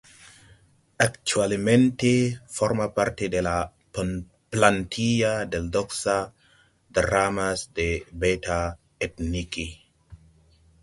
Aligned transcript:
Actualmente 1.05 2.39
forma 2.55 2.87
parte 2.95 3.29
de 3.29 3.43
la 3.43 3.71
plantilla 4.49 5.45
del 5.45 5.69
Doxa 5.69 6.33
Dramas 6.89 7.71
de 7.75 8.07
la 8.07 8.09
Beta 8.11 8.79
Ethniki. 8.99 9.69